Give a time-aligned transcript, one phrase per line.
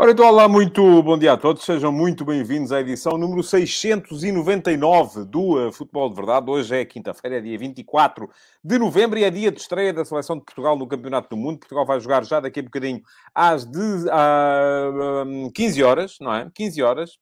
[0.00, 1.64] Ora, então, olá, muito bom dia a todos.
[1.64, 6.48] Sejam muito bem-vindos à edição número 699 do uh, Futebol de Verdade.
[6.48, 8.30] Hoje é quinta-feira, é dia 24
[8.62, 11.58] de novembro e é dia de estreia da Seleção de Portugal no Campeonato do Mundo.
[11.58, 13.02] Portugal vai jogar já daqui a bocadinho
[13.34, 16.48] às de, uh, 15 horas, não é?
[16.54, 17.18] 15 horas.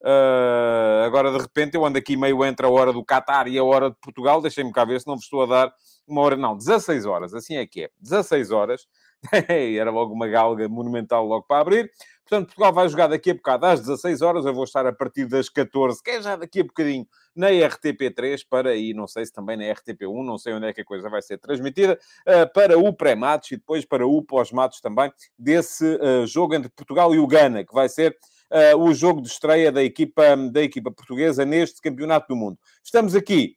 [0.00, 3.64] Uh, agora, de repente, eu ando aqui meio entre a hora do Qatar e a
[3.64, 4.40] hora de Portugal.
[4.40, 5.74] Deixem-me cá ver se não vos estou a dar
[6.06, 7.90] uma hora, não, 16 horas, assim é que é.
[8.00, 8.86] 16 horas.
[9.48, 11.90] Era logo uma galga monumental logo para abrir.
[12.28, 14.46] Portanto, Portugal vai jogar daqui a bocado às 16 horas.
[14.46, 18.44] Eu vou estar a partir das 14, que é já daqui a bocadinho, na RTP3
[18.48, 21.08] para, e não sei se também na RTP1, não sei onde é que a coisa
[21.08, 26.26] vai ser transmitida, uh, para o pré-match e depois para o pós-match também desse uh,
[26.26, 28.16] jogo entre Portugal e o Ghana, que vai ser
[28.52, 32.58] uh, o jogo de estreia da equipa, da equipa portuguesa neste Campeonato do Mundo.
[32.84, 33.56] Estamos aqui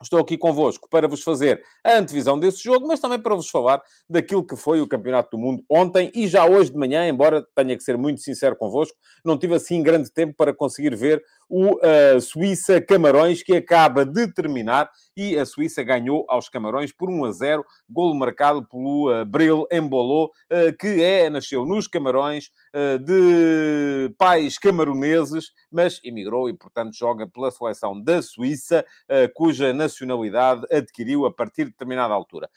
[0.00, 3.82] Estou aqui convosco para vos fazer a antevisão desse jogo, mas também para vos falar
[4.08, 7.76] daquilo que foi o Campeonato do Mundo ontem e já hoje de manhã, embora tenha
[7.76, 12.20] que ser muito sincero convosco, não tive assim grande tempo para conseguir ver o uh,
[12.20, 17.64] Suíça-Camarões, que acaba de terminar, e a Suíça ganhou aos Camarões por 1 a 0,
[17.90, 24.58] golo marcado pelo uh, Bril Embolou, uh, que é, nasceu nos Camarões, uh, de pais
[24.58, 28.84] camaroneses, mas emigrou e, portanto, joga pela seleção da Suíça,
[29.34, 32.48] cuja nacionalidade adquiriu a partir de determinada altura.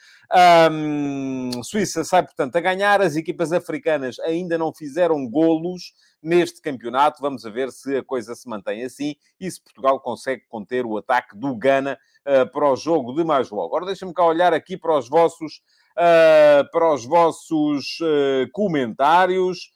[0.72, 7.22] Um, Suíça sai, portanto, a ganhar, as equipas africanas ainda não fizeram golos, neste campeonato.
[7.22, 11.38] Vamos ver se a coisa se mantém assim e se Portugal consegue conter o ataque
[11.38, 13.68] do Ghana uh, para o jogo de mais logo.
[13.68, 15.62] Agora deixa-me cá olhar aqui para os vossos,
[15.98, 19.72] uh, para os vossos uh, comentários.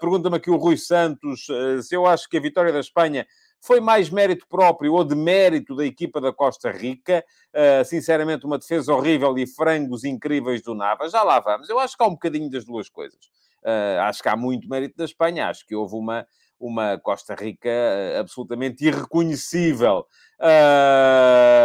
[0.00, 1.46] Pergunta-me aqui o Rui Santos
[1.82, 3.24] se eu acho que a vitória da Espanha
[3.64, 7.24] foi mais mérito próprio ou de mérito da equipa da Costa Rica.
[7.54, 11.12] Uh, sinceramente, uma defesa horrível e frangos incríveis do Navas.
[11.12, 11.70] Já lá vamos.
[11.70, 13.18] Eu acho que há um bocadinho das duas coisas.
[13.64, 15.48] Uh, acho que há muito mérito da Espanha.
[15.48, 16.26] Acho que houve uma,
[16.60, 20.06] uma Costa Rica uh, absolutamente irreconhecível.
[20.40, 21.64] Uh,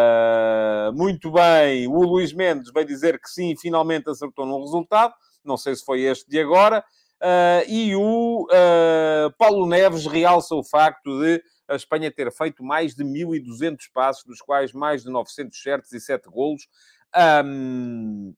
[0.94, 5.14] muito bem, o Luís Mendes vai dizer que sim, finalmente acertou no resultado.
[5.44, 6.84] Não sei se foi este de agora.
[7.68, 8.48] e o
[9.38, 14.42] Paulo Neves realça o facto de a Espanha ter feito mais de 1.200 passos, dos
[14.42, 16.68] quais mais de 900 certos e 7 golos.
[17.46, 18.34] Um,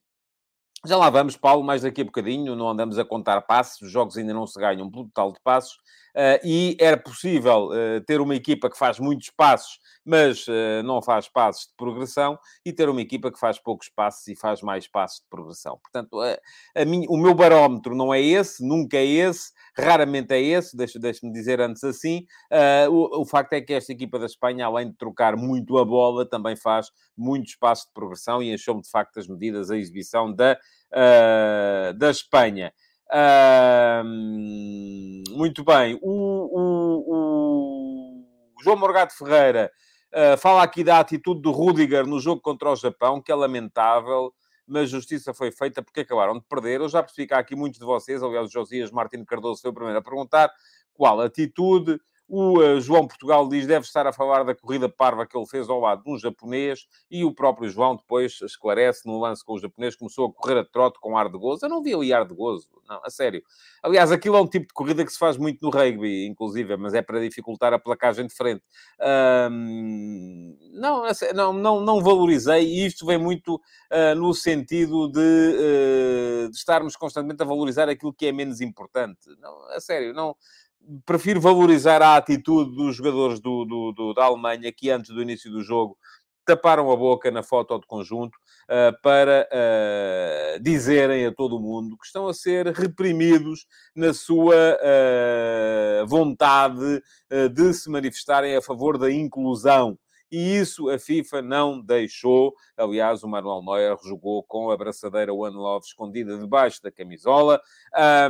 [0.86, 2.56] já lá vamos, Paulo, mais daqui a bocadinho.
[2.56, 5.78] Não andamos a contar passos, os jogos ainda não se ganham pelo total de passos.
[6.16, 11.02] Uh, e era possível uh, ter uma equipa que faz muitos passos, mas uh, não
[11.02, 14.88] faz passos de progressão, e ter uma equipa que faz poucos passos e faz mais
[14.88, 15.80] passos de progressão.
[15.82, 16.18] Portanto,
[17.08, 21.62] o meu barómetro não é esse, nunca é esse, raramente é esse, deixa-me deixa dizer
[21.62, 22.26] antes assim.
[22.90, 26.28] O, o, facto é que esta equipa da Espanha, além de trocar muito a bola,
[26.28, 30.58] também faz muitos passos de progressão e achou-me de facto as medidas, a exibição da,
[31.96, 32.74] da Espanha.
[35.30, 36.00] Muito bem.
[36.02, 36.12] O,
[36.60, 37.04] o,
[38.56, 39.72] o João Morgado Ferreira
[40.14, 44.34] uh, fala aqui da atitude do Rudiger no jogo contra o Japão, que é lamentável,
[44.68, 46.80] mas justiça foi feita porque acabaram de perder.
[46.80, 49.72] Eu já percebi que há aqui muitos de vocês, aliás, o Josias Martins Cardoso foi
[49.72, 50.52] o primeiro a perguntar
[50.94, 52.00] qual atitude.
[52.34, 55.68] O uh, João Portugal diz deve estar a falar da corrida parva que ele fez
[55.68, 59.60] ao lado de um japonês e o próprio João depois esclarece no lance com o
[59.60, 61.66] japonês começou a correr a trote com ar de gozo.
[61.66, 63.44] Eu não vi ali ar de gozo, não, a sério.
[63.84, 66.94] Aliás, aquilo é um tipo de corrida que se faz muito no rugby, inclusive, mas
[66.94, 68.64] é para dificultar a placagem de frente.
[69.52, 71.04] Um, não,
[71.36, 76.96] não, não, não valorizei e isto vem muito uh, no sentido de, uh, de estarmos
[76.96, 79.20] constantemente a valorizar aquilo que é menos importante.
[79.42, 80.34] Não, a sério, não
[81.06, 85.52] prefiro valorizar a atitude dos jogadores do, do, do, da Alemanha que antes do início
[85.52, 85.98] do jogo
[86.46, 88.36] taparam a boca na foto de conjunto
[88.70, 96.08] uh, para uh, dizerem a todo mundo que estão a ser reprimidos na sua uh,
[96.08, 97.02] vontade
[97.54, 99.98] de se manifestarem a favor da inclusão
[100.32, 102.56] e isso a FIFA não deixou.
[102.78, 107.62] Aliás, o Manuel Neuer jogou com a braçadeira One Love escondida debaixo da camisola.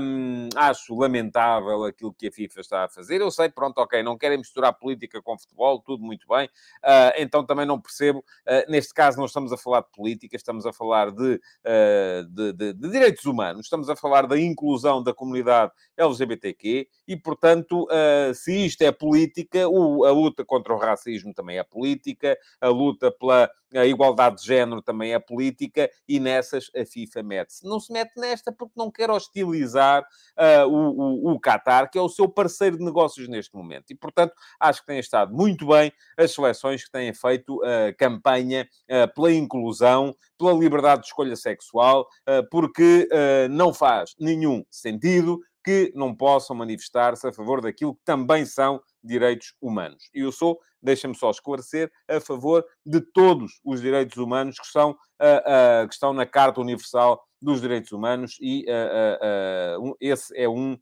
[0.01, 3.21] Um, acho lamentável aquilo que a FIFA está a fazer.
[3.21, 6.48] Eu sei, pronto, ok, não querem misturar política com futebol, tudo muito bem.
[6.83, 8.19] Uh, então também não percebo.
[8.19, 12.53] Uh, neste caso, não estamos a falar de política, estamos a falar de, uh, de,
[12.53, 17.88] de, de, direitos humanos, estamos a falar da inclusão da comunidade LGBTQ e, portanto,
[18.33, 22.67] se isto é política, o, a luta contra o racismo também é política política, a
[22.67, 27.65] luta pela a igualdade de género também é política e nessas a FIFA mete-se.
[27.65, 30.03] Não se mete nesta porque não quer hostilizar
[30.38, 33.91] uh, o, o, o Qatar, que é o seu parceiro de negócios neste momento.
[33.91, 38.67] E, portanto, acho que tem estado muito bem as seleções que têm feito uh, campanha
[38.89, 42.07] uh, pela inclusão, pela liberdade de escolha sexual,
[42.49, 43.07] porque
[43.51, 49.53] não faz nenhum sentido que não possam manifestar-se a favor daquilo que também são direitos
[49.62, 50.09] humanos.
[50.13, 54.92] E eu sou, deixa-me só esclarecer, a favor de todos os direitos humanos que, são,
[54.92, 60.77] uh, uh, que estão na Carta Universal dos Direitos Humanos e uh, esse é um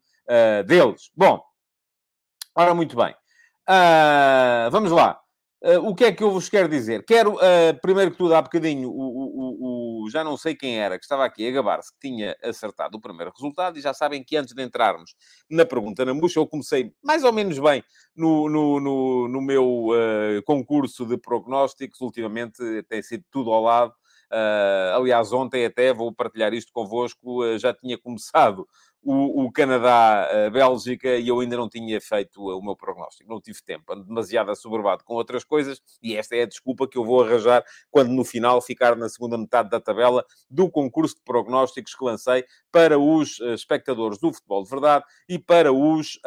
[0.67, 1.09] deles.
[1.15, 1.41] Bom,
[2.55, 3.15] ora, muito bem.
[4.69, 5.19] vamos lá.
[5.81, 7.03] o que é que eu vos quero dizer?
[7.03, 7.35] Quero,
[7.81, 9.68] primeiro que tudo, há bocadinho, o, o
[10.09, 13.31] já não sei quem era, que estava aqui a gabar-se, que tinha acertado o primeiro
[13.31, 15.15] resultado, e já sabem que antes de entrarmos
[15.49, 17.83] na pergunta na bucha, eu comecei mais ou menos bem
[18.15, 23.93] no, no, no, no meu uh, concurso de prognósticos, ultimamente tem sido tudo ao lado.
[24.31, 28.67] Uh, aliás, ontem até vou partilhar isto convosco, uh, já tinha começado
[29.01, 33.91] o, o Canadá-Bélgica e eu ainda não tinha feito o meu prognóstico, não tive tempo,
[33.91, 37.63] ando demasiado assoberbado com outras coisas e esta é a desculpa que eu vou arranjar
[37.89, 42.45] quando no final ficar na segunda metade da tabela do concurso de prognósticos que lancei
[42.71, 46.19] para os espectadores do futebol de verdade e para os,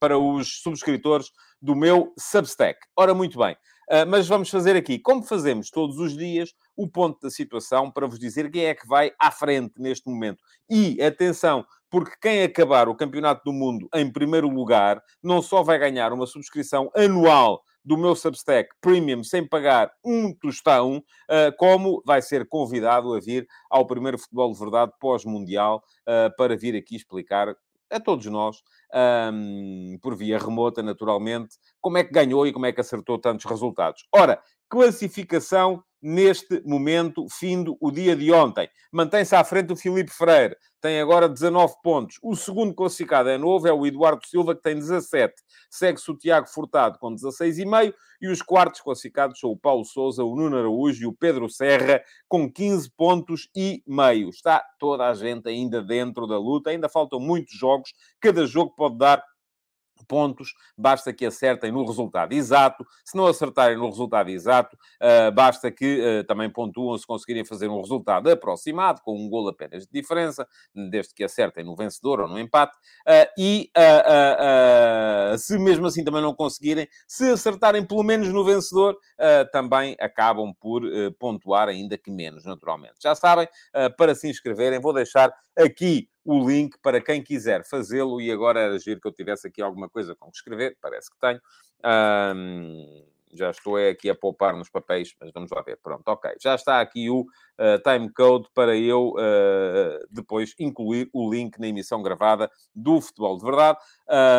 [0.00, 1.30] para os subscritores
[1.62, 2.80] do meu Substack.
[2.96, 3.56] Ora, muito bem.
[3.90, 8.06] Uh, mas vamos fazer aqui, como fazemos todos os dias, o ponto da situação para
[8.06, 10.40] vos dizer quem é que vai à frente neste momento.
[10.70, 15.76] E, atenção, porque quem acabar o Campeonato do Mundo em primeiro lugar não só vai
[15.76, 22.22] ganhar uma subscrição anual do meu Substack Premium sem pagar um tostão, uh, como vai
[22.22, 27.48] ser convidado a vir ao primeiro Futebol de Verdade pós-mundial uh, para vir aqui explicar
[27.90, 28.62] a todos nós,
[29.32, 33.44] um, por via remota, naturalmente, como é que ganhou e como é que acertou tantos
[33.44, 34.06] resultados.
[34.14, 38.68] Ora, classificação neste momento, findo o dia de ontem.
[38.92, 42.18] Mantém-se à frente o Filipe Freire, tem agora 19 pontos.
[42.22, 45.34] O segundo classificado é novo, é o Eduardo Silva, que tem 17.
[45.70, 47.92] Segue-se o Tiago Furtado com 16,5.
[48.22, 52.02] E os quartos classificados são o Paulo Souza, o Nuno Araújo e o Pedro Serra,
[52.28, 54.28] com 15 pontos e meio.
[54.28, 57.92] Está toda a gente ainda dentro da luta, ainda faltam muitos jogos.
[58.20, 59.22] Cada jogo pode dar
[60.06, 62.86] pontos, basta que acertem no resultado exato.
[63.04, 67.68] Se não acertarem no resultado exato, uh, basta que uh, também pontuam se conseguirem fazer
[67.68, 70.46] um resultado aproximado, com um gol apenas de diferença,
[70.90, 72.76] desde que acertem no vencedor ou no empate.
[73.06, 73.70] Uh, e
[75.38, 78.96] se mesmo assim também não conseguirem, se acertarem pelo menos no vencedor,
[79.52, 80.82] também acabam por
[81.18, 82.94] pontuar, ainda que menos, naturalmente.
[83.02, 83.48] Já sabem,
[83.96, 88.20] para se inscreverem, vou deixar aqui o link para quem quiser fazê-lo.
[88.20, 91.18] E agora era giro que eu tivesse aqui alguma coisa com que escrever, parece que
[91.18, 91.40] tenho.
[91.84, 95.78] Um, já estou aqui a poupar nos papéis, mas vamos lá ver.
[95.82, 96.32] Pronto, ok.
[96.40, 101.68] Já está aqui o uh, time code para eu uh, depois incluir o link na
[101.68, 103.78] emissão gravada do Futebol de Verdade,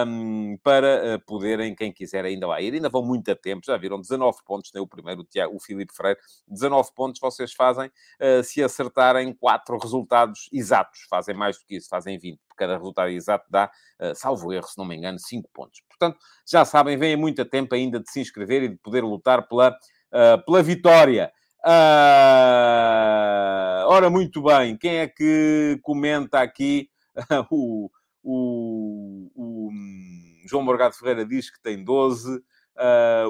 [0.08, 2.74] um, para uh, poderem, quem quiser ainda lá ir.
[2.74, 5.60] Ainda vão muito a tempo, já viram, 19 pontos, tem o primeiro, o, Tiago, o
[5.60, 6.20] Filipe Freire.
[6.48, 7.90] 19 pontos vocês fazem
[8.44, 11.02] se acertarem quatro resultados exatos.
[11.10, 13.72] Fazem mais do que isso, fazem 20 cada resultado exato dá,
[14.16, 15.82] salvo erro, se não me engano, 5 pontos.
[16.02, 16.20] Portanto,
[16.50, 19.78] já sabem, vêm muito a tempo ainda de se inscrever e de poder lutar pela,
[20.46, 21.32] pela vitória.
[21.64, 21.70] Uh,
[23.86, 26.90] ora, muito bem, quem é que comenta aqui?
[27.52, 27.88] o,
[28.24, 29.70] o, o,
[30.48, 32.42] João Morgado Ferreira diz que tem 12, uh,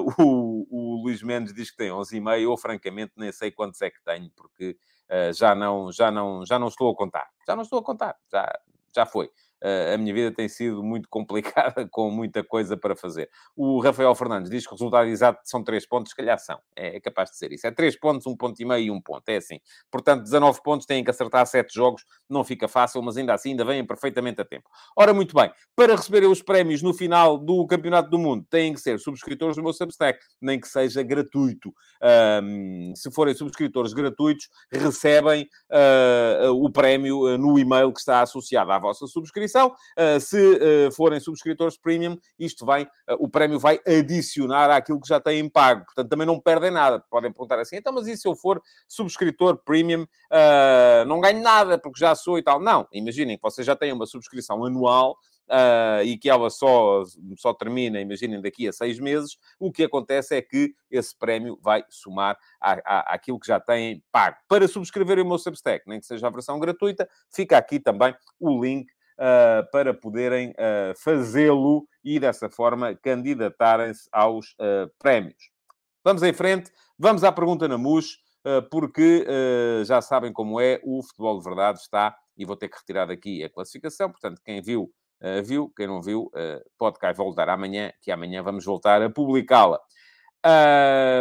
[0.18, 2.40] o, o Luís Mendes diz que tem 11,5.
[2.40, 4.78] Eu, francamente, nem sei quantos é que tenho, porque
[5.10, 7.28] uh, já, não, já, não, já não estou a contar.
[7.46, 8.50] Já não estou a contar, já,
[8.94, 9.28] já foi.
[9.94, 13.30] A minha vida tem sido muito complicada, com muita coisa para fazer.
[13.56, 16.58] O Rafael Fernandes diz que o resultado exato são 3 pontos, se calhar são.
[16.74, 17.66] É, é capaz de ser isso.
[17.66, 19.22] É 3 pontos, 1 ponto e meio e 1 ponto.
[19.28, 19.60] É assim.
[19.90, 22.04] Portanto, 19 pontos, têm que acertar 7 jogos.
[22.28, 24.68] Não fica fácil, mas ainda assim ainda vêm perfeitamente a tempo.
[24.96, 25.50] Ora, muito bem.
[25.76, 29.62] Para receberem os prémios no final do Campeonato do Mundo, têm que ser subscritores do
[29.62, 31.72] meu Substack, nem que seja gratuito.
[32.42, 38.72] Um, se forem subscritores gratuitos, recebem uh, o prémio uh, no e-mail que está associado
[38.72, 39.74] à vossa subscrição subscrição.
[39.98, 45.08] Uh, se uh, forem subscritores premium, isto vai, uh, o prémio vai adicionar àquilo que
[45.08, 45.84] já têm pago.
[45.84, 47.04] Portanto, também não perdem nada.
[47.10, 50.06] Podem perguntar assim, então, mas e se eu for subscritor premium,
[51.06, 52.60] não ganho nada, porque já sou e tal.
[52.60, 55.16] Não, imaginem que vocês já têm uma subscrição anual
[55.48, 57.02] Uh, e que ela só,
[57.36, 61.84] só termina, imaginem, daqui a seis meses, o que acontece é que esse prémio vai
[61.90, 64.38] somar à, àquilo que já têm pago.
[64.48, 68.62] Para subscreverem o meu Substack, nem que seja a versão gratuita, fica aqui também o
[68.62, 68.86] link
[69.18, 75.50] uh, para poderem uh, fazê-lo e, dessa forma, candidatarem-se aos uh, prémios.
[76.04, 78.18] Vamos em frente, vamos à pergunta na MUS,
[78.72, 79.24] porque
[79.86, 83.44] já sabem como é, o futebol de verdade está, e vou ter que retirar daqui
[83.44, 84.90] a classificação, portanto, quem viu,
[85.44, 86.28] viu, quem não viu,
[86.76, 89.78] pode cá voltar amanhã, que amanhã vamos voltar a publicá-la.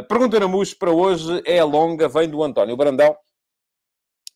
[0.10, 3.16] pergunta na MUS para hoje é longa, vem do António Brandão,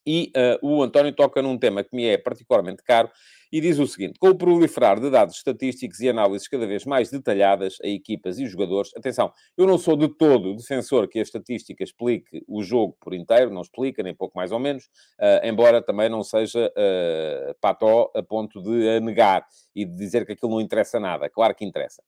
[0.05, 3.09] e uh, o António toca num tema que me é particularmente caro
[3.51, 7.09] e diz o seguinte: com o proliferar de dados estatísticos e análises cada vez mais
[7.09, 11.83] detalhadas a equipas e jogadores, atenção, eu não sou de todo defensor que a estatística
[11.83, 14.85] explique o jogo por inteiro, não explica, nem pouco mais ou menos,
[15.19, 20.25] uh, embora também não seja uh, pató a ponto de a negar e de dizer
[20.25, 21.29] que aquilo não interessa nada.
[21.29, 22.01] Claro que interessa.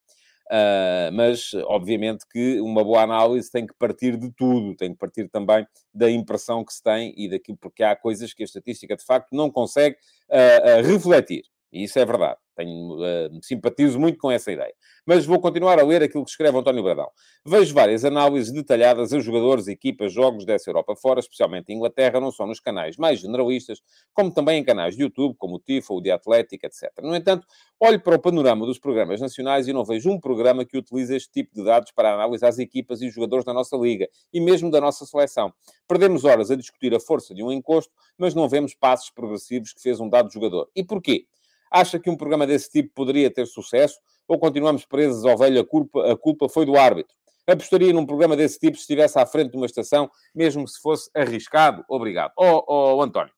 [0.49, 5.27] Uh, mas, obviamente, que uma boa análise tem que partir de tudo, tem que partir
[5.29, 9.03] também da impressão que se tem e daquilo, porque há coisas que a estatística de
[9.03, 9.97] facto não consegue
[10.29, 11.43] uh, uh, refletir.
[11.71, 12.37] E isso é verdade.
[12.55, 14.73] Tenho, uh, simpatizo muito com essa ideia.
[15.05, 17.07] Mas vou continuar a ler aquilo que escreve António Bradão.
[17.45, 22.31] Vejo várias análises detalhadas a jogadores, equipas, jogos dessa Europa fora, especialmente em Inglaterra, não
[22.31, 23.79] só nos canais mais generalistas,
[24.11, 26.91] como também em canais de YouTube, como o TIFA, o The Athletic, etc.
[27.03, 27.45] No entanto,
[27.79, 31.31] olho para o panorama dos programas nacionais e não vejo um programa que utilize este
[31.31, 34.81] tipo de dados para analisar as equipas e jogadores da nossa liga e mesmo da
[34.81, 35.53] nossa seleção.
[35.87, 39.81] Perdemos horas a discutir a força de um encosto, mas não vemos passos progressivos que
[39.81, 40.67] fez um dado jogador.
[40.75, 41.27] E porquê?
[41.71, 43.99] Acha que um programa desse tipo poderia ter sucesso?
[44.27, 47.15] Ou continuamos presos ao velho, a culpa, a culpa foi do árbitro?
[47.47, 51.09] Apostaria num programa desse tipo se estivesse à frente de uma estação, mesmo se fosse
[51.15, 51.83] arriscado?
[51.87, 52.33] Obrigado.
[52.35, 53.31] Oh, oh António,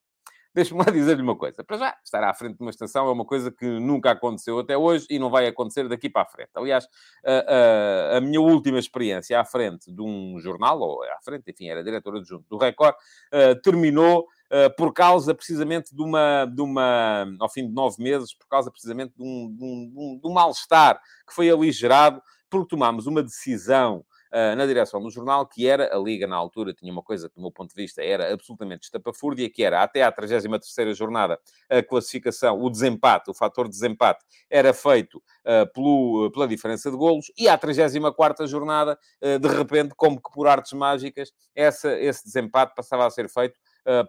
[0.52, 1.62] deixa-me lá dizer-lhe uma coisa.
[1.62, 4.76] Para já, estar à frente de uma estação é uma coisa que nunca aconteceu até
[4.76, 6.50] hoje e não vai acontecer daqui para a frente.
[6.56, 6.88] Aliás,
[7.24, 11.68] a, a, a minha última experiência à frente de um jornal, ou à frente, enfim,
[11.68, 14.39] era diretora adjunto do Record, uh, terminou eh,
[14.76, 19.14] por causa precisamente de uma, de uma, ao fim de nove meses, por causa precisamente
[19.16, 24.04] de um, de um, de um mal-estar que foi ali gerado, porque tomámos uma decisão
[24.32, 27.34] Uh, na direção do jornal, que era, a Liga na altura tinha uma coisa que,
[27.34, 31.36] do meu ponto de vista, era absolutamente estapafúrdia, que era, até à 33ª jornada,
[31.68, 36.96] a classificação, o desempate, o fator de desempate, era feito uh, pelo, pela diferença de
[36.96, 42.24] golos, e à 34ª jornada, uh, de repente, como que por artes mágicas, essa, esse
[42.24, 43.58] desempate passava a ser feito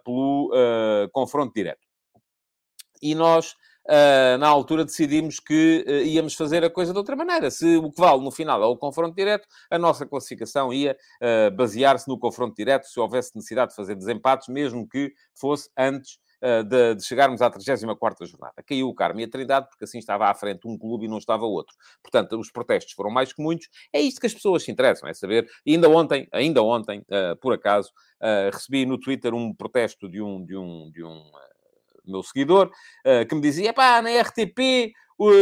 [0.03, 1.79] pelo uh, confronto direto.
[3.01, 3.53] E nós,
[3.87, 7.49] uh, na altura, decidimos que íamos fazer a coisa de outra maneira.
[7.49, 10.95] Se o que vale no final é o confronto direto, a nossa classificação ia
[11.55, 16.19] basear-se no confronto direto, se houvesse necessidade de fazer desempates, mesmo que fosse antes
[16.65, 18.53] de, de, chegarmos à 34 jornada.
[18.65, 21.17] Caiu o Carmo e a Trindade, porque assim estava à frente um clube e não
[21.17, 21.75] estava outro.
[22.01, 23.69] Portanto, os protestos foram mais que muitos.
[23.93, 25.47] É isto que as pessoas se interessam, é saber.
[25.65, 30.21] E ainda ontem, ainda ontem, uh, por acaso, uh, recebi no Twitter um protesto de
[30.21, 31.21] um, de um, de um
[32.03, 32.71] meu seguidor,
[33.29, 34.91] que me dizia, pá, na RTP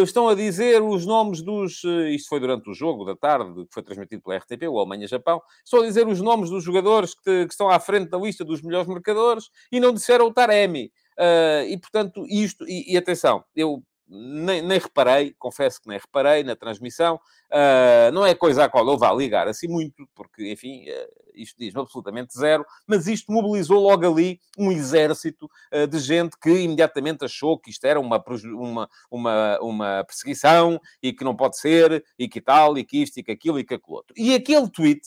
[0.03, 1.83] estão a dizer os nomes dos.
[1.83, 5.41] Isto foi durante o jogo da tarde, que foi transmitido pela RTP, o Alemanha-Japão.
[5.63, 8.61] Estão a dizer os nomes dos jogadores que, que, estão à frente da lista dos
[8.61, 10.91] melhores marcadores e não disseram o Taremi.
[11.17, 12.67] Uh, e portanto, isto.
[12.67, 17.19] E, e atenção, eu nem, nem, reparei, confesso que nem reparei na transmissão.
[17.51, 21.57] Uh, não é coisa à qual eu vá ligar assim muito, porque, enfim, uh, isto
[21.57, 27.25] diz-me absolutamente zero, mas isto mobilizou logo ali um exército uh, de gente que imediatamente
[27.25, 28.23] achou que isto era uma,
[28.55, 33.19] uma, uma, uma perseguição e que não pode ser, e que tal, e que isto,
[33.19, 34.13] e que aquilo, e que aquilo outro.
[34.17, 35.01] E aquele tweet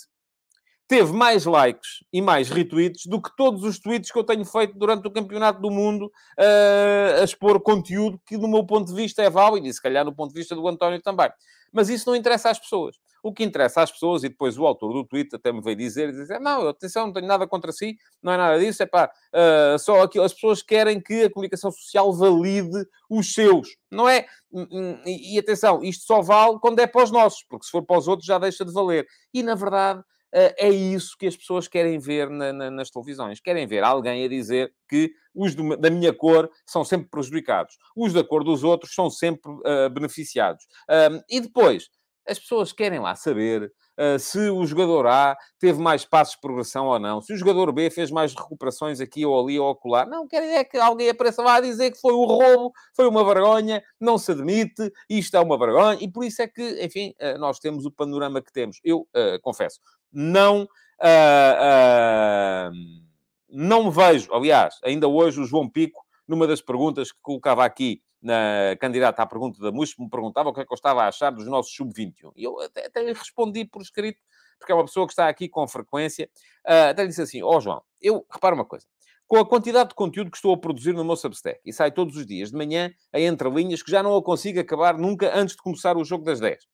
[0.93, 4.79] teve mais likes e mais retweets do que todos os tweets que eu tenho feito
[4.79, 9.23] durante o Campeonato do Mundo uh, a expor conteúdo que, do meu ponto de vista,
[9.23, 11.31] é válido e, se calhar, do ponto de vista do António também.
[11.73, 12.97] Mas isso não interessa às pessoas.
[13.23, 16.13] O que interessa às pessoas, e depois o autor do tweet até me veio dizer,
[16.13, 19.79] dizer não, atenção, não tenho nada contra si, não é nada disso, é pá, uh,
[19.79, 24.27] só aquilo, as pessoas querem que a comunicação social valide os seus, não é?
[24.53, 27.71] Hum, hum, e, e atenção, isto só vale quando é para os nossos, porque se
[27.71, 29.07] for para os outros já deixa de valer.
[29.33, 33.41] E, na verdade, é isso que as pessoas querem ver na, na, nas televisões.
[33.41, 38.13] Querem ver alguém a dizer que os do, da minha cor são sempre prejudicados, os
[38.13, 40.67] da cor dos outros são sempre uh, beneficiados.
[40.89, 41.89] Um, e depois,
[42.27, 46.87] as pessoas querem lá saber uh, se o jogador A teve mais passos de progressão
[46.87, 50.07] ou não, se o jogador B fez mais recuperações aqui ou ali ou acolá.
[50.07, 53.25] Não, querem é que alguém apareça lá a dizer que foi o roubo, foi uma
[53.25, 57.39] vergonha, não se admite, isto é uma vergonha, e por isso é que, enfim, uh,
[57.39, 58.79] nós temos o panorama que temos.
[58.85, 59.07] Eu
[59.43, 59.81] confesso,
[60.13, 60.69] não.
[61.01, 63.03] Uh, uh,
[63.49, 68.77] não vejo, aliás, ainda hoje o João Pico, numa das perguntas que colocava aqui na
[68.81, 71.31] candidata à pergunta da MUS, me perguntava o que é que eu estava a achar
[71.31, 72.33] dos nossos sub-21.
[72.37, 74.21] E eu até, até, respondi por escrito,
[74.59, 76.31] porque é uma pessoa que está aqui com frequência,
[76.67, 78.87] uh, até disse assim, ó oh, João, eu, repara uma coisa,
[79.27, 81.61] com a quantidade de conteúdo que estou a produzir no meu Substack.
[81.65, 84.61] E sai todos os dias de manhã, a entre linhas, que já não a consigo
[84.61, 86.65] acabar nunca antes de começar o jogo das 10.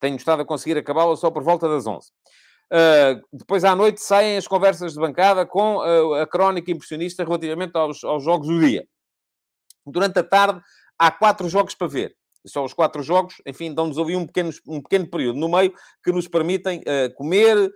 [0.00, 2.10] Tenho estado a conseguir acabá-la só por volta das 11.
[2.70, 7.74] Uh, depois à noite saem as conversas de bancada com uh, a crónica impressionista relativamente
[7.74, 8.86] aos, aos jogos do dia.
[9.86, 10.60] Durante a tarde
[10.98, 12.14] há quatro jogos para ver
[12.46, 15.72] só os quatro jogos, enfim, dão-nos ali um pequeno, um pequeno período no meio
[16.02, 17.70] que nos permitem uh, comer,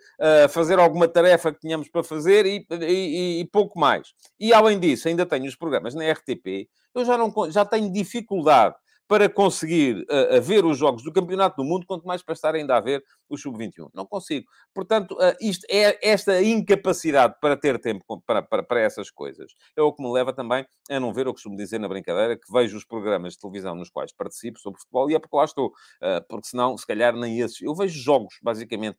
[0.50, 4.14] fazer alguma tarefa que tínhamos para fazer e, e, e, pouco mais.
[4.38, 8.74] E além disso, ainda tenho os programas na RTP, eu já, não, já tenho dificuldade
[9.08, 12.76] para conseguir uh, ver os jogos do Campeonato do Mundo, quanto mais para estar ainda
[12.76, 13.90] a ver o Sub-21.
[13.94, 14.46] Não consigo.
[14.74, 19.82] Portanto, uh, isto é esta incapacidade para ter tempo para, para, para, essas coisas é
[19.82, 22.76] o que me leva também a não ver, eu costumo dizer na brincadeira, que vejo
[22.76, 25.68] os programas de televisão nos quais participo sobre futebol e é porque lá estou.
[25.68, 27.60] Uh, porque senão, se calhar, nem esses.
[27.60, 28.98] Eu vejo jogos, basicamente,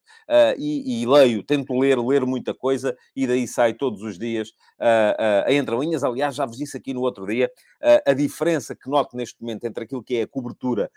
[0.58, 5.52] e, e, leio, tento ler, ler muita coisa e daí sai todos os dias a
[5.52, 6.04] entre linhas.
[6.04, 7.50] Aliás, já vos disse aqui no outro dia
[8.06, 10.92] a diferença que noto neste momento entre aquilo que é a cobertura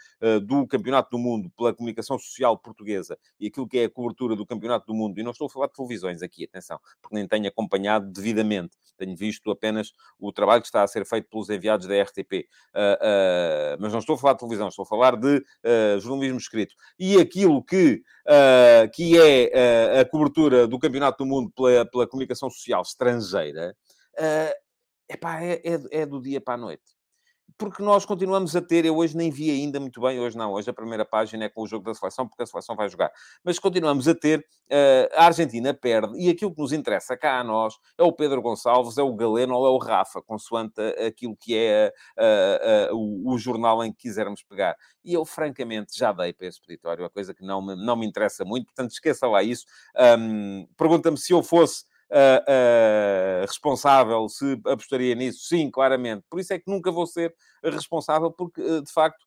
[0.44, 4.46] do Campeonato do Mundo pela comunicação social portuguesa e aquilo que é a cobertura do
[4.46, 7.48] Campeonato do Mundo, e não estou a falar de televisões aqui, atenção, porque nem tenho
[7.48, 12.02] acompanhado devidamente, tenho visto apenas o trabalho que está a ser feito pelos enviados da
[12.02, 15.44] RTP, uh, mas não estou a falar de televisão, estou a falar de
[16.00, 16.74] jornalismo escrito.
[16.98, 18.02] E aquilo que,
[18.94, 23.76] que é a cobertura do Campeonato do Mundo pela, pela comunicação social estrangeira,
[25.08, 26.95] epá, é, é, é do dia para a noite
[27.58, 30.68] porque nós continuamos a ter, eu hoje nem vi ainda muito bem, hoje não, hoje
[30.68, 33.10] a primeira página é com o jogo da seleção, porque a seleção vai jogar,
[33.42, 37.44] mas continuamos a ter, uh, a Argentina perde, e aquilo que nos interessa cá a
[37.44, 41.56] nós é o Pedro Gonçalves, é o Galeno ou é o Rafa, consoante aquilo que
[41.56, 44.76] é uh, uh, o, o, jornal em que quisermos pegar.
[45.04, 48.06] E eu, francamente, já dei para esse peditório, a coisa que não me, não me
[48.06, 49.64] interessa muito, portanto, esqueça lá isso.
[50.18, 56.24] Um, Pergunta-me se eu fosse uh, responsável, se apostaria nisso, sim, claramente.
[56.30, 59.24] Por isso é que nunca vou ser responsável, porque, uh, de facto,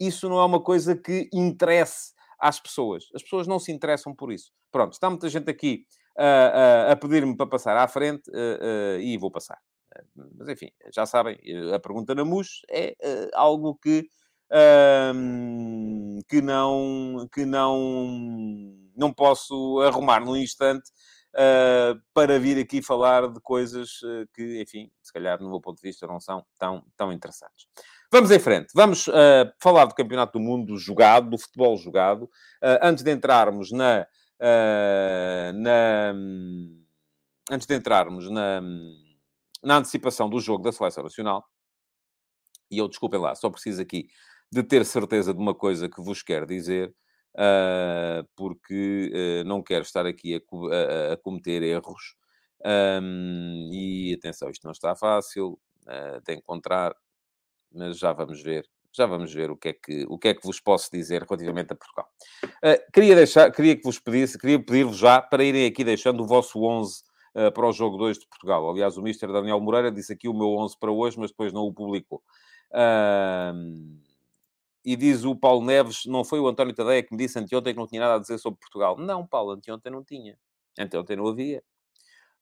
[0.00, 3.04] isso não é uma coisa que interesse às pessoas.
[3.14, 4.52] As pessoas não se interessam por isso.
[4.70, 5.84] Pronto, está muita gente aqui
[6.90, 8.30] a pedir-me para passar à frente
[9.00, 9.58] e vou passar.
[10.14, 11.38] Mas, enfim, já sabem,
[11.74, 12.94] a pergunta na MUS é
[13.34, 14.08] algo que...
[16.28, 17.76] que não que não
[18.96, 20.90] não posso arrumar num instante
[21.34, 25.76] uh, para vir aqui falar de coisas uh, que, enfim, se calhar, no meu ponto
[25.76, 27.66] de vista, não são tão, tão interessantes.
[28.10, 28.72] Vamos em frente.
[28.74, 29.12] Vamos uh,
[29.60, 32.28] falar do Campeonato do Mundo jogado, do futebol jogado.
[32.82, 34.06] antes de entrarmos na...
[35.54, 36.14] na
[37.50, 38.60] antes de entrarmos na,
[39.64, 41.44] na antecipação do jogo da Seleção Nacional,
[42.70, 44.08] e eu, desculpem lá, só preciso aqui
[44.52, 46.94] de ter certeza de uma coisa que vos quero dizer, uh,
[48.34, 52.16] porque uh, não quero estar aqui a, a, a cometer erros.
[52.64, 56.94] Um, e atenção, isto não está fácil uh, de encontrar,
[57.72, 58.66] mas já vamos ver.
[58.92, 61.72] Já vamos ver o que é que, o que, é que vos posso dizer relativamente
[61.72, 62.08] a Portugal.
[62.92, 66.60] queria, deixar, queria que vos pedisse, queria pedir-vos já para irem aqui deixando o vosso
[66.60, 67.04] 11
[67.54, 68.68] para o jogo 2 de Portugal.
[68.68, 71.62] Aliás, o Mister Daniel Moreira disse aqui o meu 11 para hoje, mas depois não
[71.62, 72.22] o publicou.
[72.72, 74.00] Uh,
[74.84, 77.80] e diz o Paulo Neves, não foi o António Tadeia que me disse anteontem que
[77.80, 78.96] não tinha nada a dizer sobre Portugal.
[78.96, 80.38] Não, Paulo, anteontem não tinha.
[80.78, 81.62] Anteontem não havia.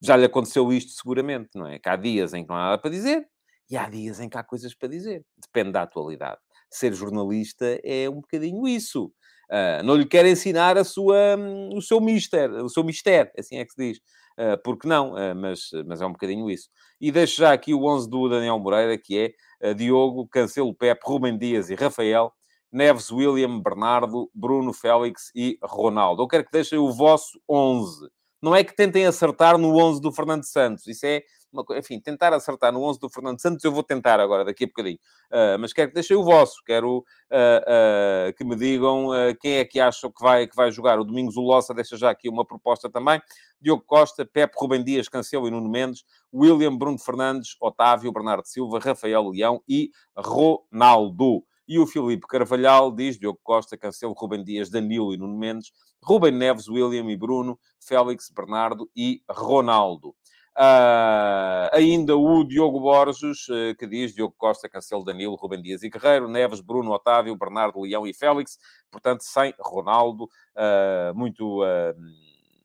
[0.02, 1.78] Já lhe aconteceu isto seguramente, não é?
[1.78, 3.26] Que há dias em que não há nada para dizer
[3.70, 5.24] e há dias em que há coisas para dizer.
[5.36, 6.38] Depende da atualidade.
[6.70, 9.12] Ser jornalista é um bocadinho isso.
[9.50, 13.58] Uh, não lhe quer ensinar a sua, um, o seu mister, o seu mistério, assim
[13.58, 13.98] é que se diz.
[14.38, 16.68] Uh, porque não, uh, mas, mas é um bocadinho isso.
[17.00, 19.32] E deixo já aqui o 11 do Daniel Moreira, que é
[19.74, 22.32] Diogo, Cancelo, Pepe, Rubem Dias e Rafael,
[22.72, 26.22] Neves, William, Bernardo, Bruno, Félix e Ronaldo.
[26.22, 28.08] Eu quero que deixem o vosso 11.
[28.42, 30.86] Não é que tentem acertar no 11 do Fernando Santos.
[30.86, 31.22] Isso é,
[31.52, 34.66] uma, enfim, tentar acertar no 11 do Fernando Santos eu vou tentar agora, daqui a
[34.66, 34.98] bocadinho.
[35.30, 36.62] Uh, mas quero que deixem o vosso.
[36.64, 39.08] Quero uh, uh, que me digam
[39.40, 41.00] quem é que acham que vai, que vai jogar.
[41.00, 43.20] O Domingos Ulossa deixa já aqui uma proposta também.
[43.60, 48.78] Diogo Costa, Pepe Rubem Dias, Cancelo e Nuno Mendes, William, Bruno Fernandes, Otávio, Bernardo Silva,
[48.78, 51.42] Rafael Leão e Ronaldo.
[51.68, 56.32] E o Filipe Carvalhal diz, Diogo Costa, Cancelo, Rubem Dias, Danilo e Nuno Mendes, Rubem
[56.32, 60.14] Neves, William e Bruno, Félix, Bernardo e Ronaldo.
[60.58, 65.90] Uh, ainda o Diogo Borges, uh, que diz Diogo Costa, Cancelo, Danilo, Rubem Dias e
[65.90, 68.58] Guerreiro, Neves, Bruno, Otávio, Bernardo, Leão e Félix.
[68.90, 70.24] Portanto, sem Ronaldo.
[70.56, 71.60] Uh, muito...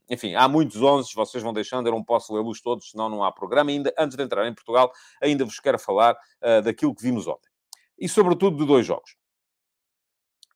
[0.10, 3.32] enfim, há muitos 11, vocês vão deixando, eu não posso lê-los todos, senão não há
[3.32, 3.72] programa.
[3.72, 4.90] Ainda, antes de entrar em Portugal,
[5.22, 6.16] ainda vos quero falar
[6.64, 7.51] daquilo que vimos ontem
[8.02, 9.12] e, sobretudo, de dois jogos.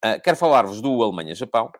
[0.03, 1.71] Uh, quero falar-vos do Alemanha-Japão,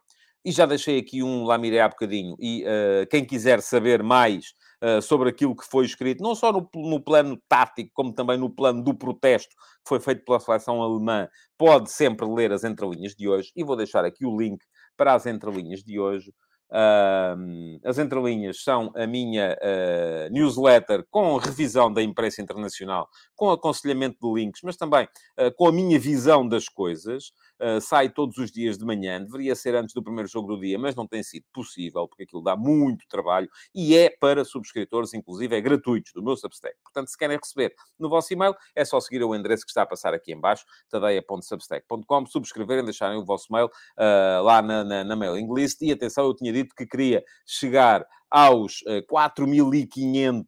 [0.45, 5.01] e já deixei aqui um Lamiré há bocadinho, e uh, quem quiser saber mais uh,
[5.01, 8.83] sobre aquilo que foi escrito, não só no, no, plano tático, como também no plano
[8.83, 13.51] do protesto que foi feito pela seleção alemã, pode sempre ler as entrelinhas de hoje.
[13.55, 14.59] E vou deixar aqui o link
[14.95, 16.31] para as entrelinhas de hoje.
[16.75, 24.17] Uh, as entrelinhas são a minha uh, newsletter com revisão da imprensa internacional, com aconselhamento
[24.21, 25.05] de links, mas também
[25.39, 27.31] uh, com a minha visão das coisas.
[27.59, 30.77] Uh, sai todos os dias de manhã, deveria ser antes do primeiro jogo do dia,
[30.77, 35.55] mas não tem sido possível, porque aquilo dá muito trabalho e é para subscritores, inclusive
[35.55, 36.75] é gratuito, do meu Substack.
[36.83, 39.85] Portanto, se querem receber no vosso e-mail, é só seguir o endereço que está a
[39.85, 45.15] passar aqui em baixo, tadeia.substack.com, subscreverem, deixarem o vosso mail uh, lá na, na, na
[45.15, 50.43] mailing list e atenção, eu tinha dito que queria chegar aos uh, 4.500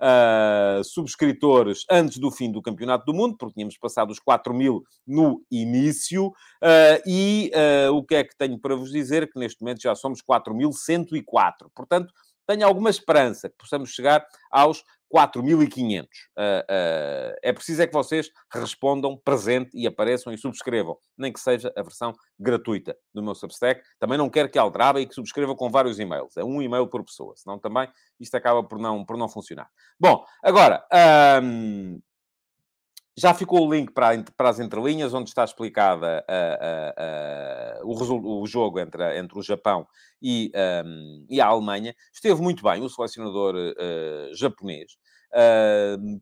[0.00, 4.82] uh, subscritores antes do fim do Campeonato do Mundo, porque tínhamos passado os 4 mil
[5.06, 6.28] no início.
[6.28, 9.30] Uh, e uh, o que é que tenho para vos dizer?
[9.30, 11.70] Que neste momento já somos 4.104.
[11.74, 12.12] Portanto,
[12.46, 14.82] tenho alguma esperança que possamos chegar aos
[15.14, 16.04] 4.500.
[16.04, 21.40] Uh, uh, é preciso é que vocês respondam presente e apareçam e subscrevam, nem que
[21.40, 23.82] seja a versão gratuita do meu Substack.
[23.98, 26.36] Também não quero que aldrabem e que subscrevam com vários e-mails.
[26.36, 29.68] É um e-mail por pessoa, senão também isto acaba por não, por não funcionar.
[29.98, 30.84] Bom, agora,
[31.42, 32.00] um,
[33.16, 38.42] já ficou o link para, para as entrelinhas, onde está explicada uh, uh, uh, o,
[38.42, 39.86] o, jogo entre, entre o Japão
[40.22, 40.50] e,
[40.84, 41.94] um, e a Alemanha.
[42.12, 44.96] Esteve muito bem o selecionador eh, japonês.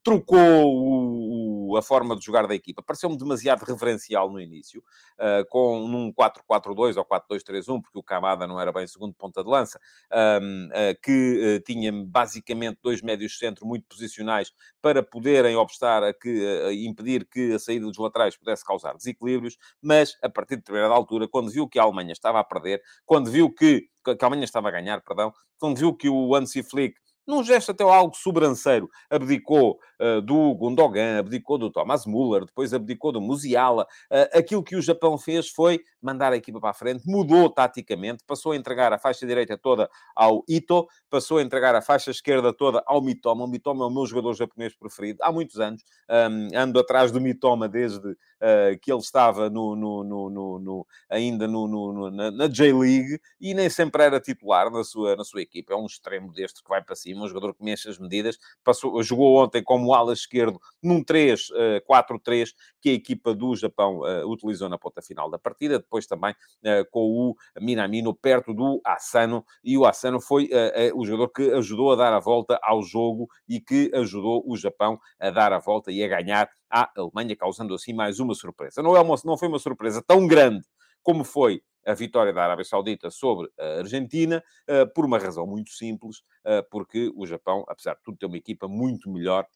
[0.02, 2.82] trocou o, a forma de jogar da equipa.
[2.82, 4.82] Pareceu-me demasiado referencial no início,
[5.18, 9.50] uh, com num 4-4-2 ou 4-2-3-1, porque o Camada não era bem segundo ponta de
[9.50, 9.78] lança,
[10.12, 16.72] uh, que uh, tinha basicamente dois médios centro muito posicionais para poderem obstar a que,
[16.72, 21.28] impedir que a saída dos laterais pudesse causar desequilíbrios, mas a partir de determinada altura,
[21.28, 24.68] quando viu que a Alemanha estava a perder, quando viu que, que a Alemanha estava
[24.68, 26.96] a ganhar, perdão, quando viu que o Hansi Flick
[27.28, 33.12] num gesto até algo sobranceiro, abdicou uh, do Gundogan, abdicou do Thomas Müller, depois abdicou
[33.12, 33.86] do Musiala.
[34.10, 38.24] Uh, aquilo que o Japão fez foi mandar a equipa para a frente, mudou taticamente,
[38.26, 42.52] passou a entregar a faixa direita toda ao Ito, passou a entregar a faixa esquerda
[42.52, 43.44] toda ao Mitoma.
[43.44, 45.82] O Mitoma é o meu jogador japonês preferido há muitos anos.
[46.08, 51.46] Um, ando atrás do Mitoma desde uh, que ele estava no, no, no, no ainda
[51.46, 55.74] na, na J-League e nem sempre era titular na sua, na sua equipa.
[55.74, 58.38] É um extremo deste que vai para cima um jogador que mexe as medidas.
[58.64, 64.30] Passou, jogou ontem como ala esquerdo num 3-4-3 uh, que a equipa do Japão uh,
[64.30, 65.78] utilizou na ponta final da partida.
[65.78, 69.44] Depois também uh, com o Minamino perto do Asano.
[69.62, 70.50] E o Asano foi
[70.94, 74.98] o jogador que ajudou a dar a volta ao jogo e que ajudou o Japão
[75.18, 78.82] a dar a volta e a ganhar à Alemanha, causando assim mais uma surpresa.
[78.82, 80.66] Não, é uma, não foi uma surpresa tão grande
[81.02, 85.70] como foi a vitória da Arábia Saudita sobre a Argentina, eh, por uma razão muito
[85.70, 89.46] simples, eh, porque o Japão, apesar de tudo, tem uma equipa muito melhor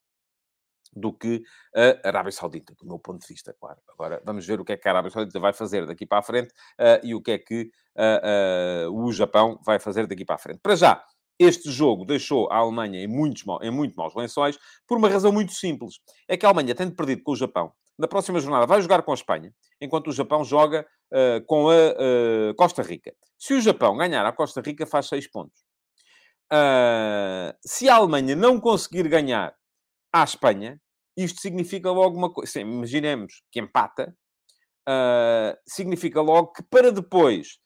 [0.94, 1.42] do que
[2.04, 3.78] a Arábia Saudita, do meu ponto de vista, claro.
[3.88, 6.22] Agora, vamos ver o que é que a Arábia Saudita vai fazer daqui para a
[6.22, 10.34] frente uh, e o que é que uh, uh, o Japão vai fazer daqui para
[10.34, 10.60] a frente.
[10.62, 11.02] Para já,
[11.38, 15.52] este jogo deixou a Alemanha em, muitos, em muito maus lençóis por uma razão muito
[15.52, 15.94] simples.
[16.28, 19.10] É que a Alemanha, tendo perdido com o Japão, na próxima jornada vai jogar com
[19.10, 23.12] a Espanha, enquanto o Japão joga uh, com a uh, Costa Rica.
[23.36, 25.60] Se o Japão ganhar a Costa Rica, faz 6 pontos.
[26.52, 29.54] Uh, se a Alemanha não conseguir ganhar
[30.12, 30.80] à Espanha,
[31.16, 32.60] isto significa logo uma coisa.
[32.60, 34.16] Imaginemos que empata,
[35.66, 37.58] significa logo que para depois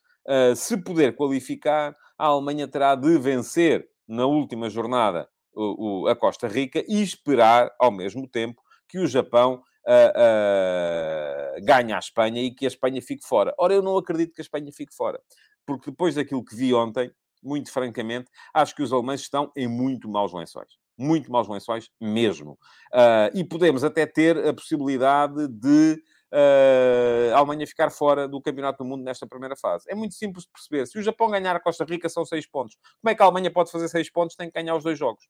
[0.55, 6.47] se poder qualificar, a Alemanha terá de vencer na última jornada o, o, a Costa
[6.47, 12.67] Rica e esperar ao mesmo tempo que o Japão uh, a Espanha e que a
[12.67, 13.53] Espanha fique fora.
[13.57, 15.19] Ora, eu não acredito que a Espanha fique fora,
[15.65, 20.09] porque depois daquilo que vi ontem, muito francamente, acho que os alemães estão em muito
[20.09, 20.77] maus lençóis.
[20.97, 22.57] Muito maus lençóis mesmo.
[22.93, 26.01] Uh, e podemos até ter a possibilidade de
[26.33, 29.85] uh, a Alemanha ficar fora do Campeonato do Mundo nesta primeira fase.
[29.89, 30.87] É muito simples de perceber.
[30.87, 32.75] Se o Japão ganhar a Costa Rica, são seis pontos.
[33.01, 34.35] Como é que a Alemanha pode fazer seis pontos?
[34.35, 35.23] Tem que ganhar os dois jogos.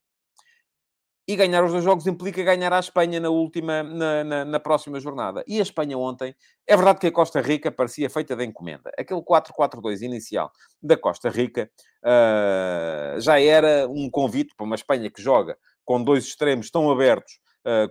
[1.27, 4.97] E ganhar os dois jogos implica ganhar a Espanha na última, na, na, na, próxima
[4.97, 5.43] jornada.
[5.45, 6.33] E a Espanha ontem,
[6.65, 8.89] é verdade que a Costa Rica parecia feita de encomenda.
[8.97, 10.49] Aquele 4-4-2 inicial
[10.81, 11.69] da Costa Rica
[12.01, 17.39] uh, já era um convite para uma Espanha que joga com dois extremos tão abertos